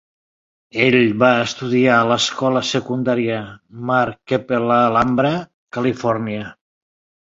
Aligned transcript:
Ell 0.85 0.95
va 1.23 1.29
estudiar 1.41 1.99
al 1.99 2.09
l'escola 2.13 2.65
secundària 2.71 3.39
Mark 3.93 4.21
Keppel 4.33 4.77
a 4.81 4.83
Alhambra, 4.91 5.39
Califòrnia. 5.81 6.55